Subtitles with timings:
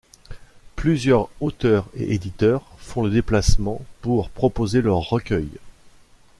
[0.75, 5.59] Plusieurs auteurs et éditeurs font le déplacement pour proposer leurs recueils.